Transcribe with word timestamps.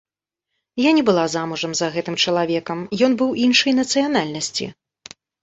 Я 0.87 0.93
не 0.99 1.03
была 1.09 1.25
замужам 1.33 1.75
за 1.79 1.89
гэтым 1.97 2.15
чалавекам, 2.23 2.79
ён 3.09 3.19
быў 3.21 3.37
іншай 3.45 3.77
нацыянальнасці. 3.83 4.65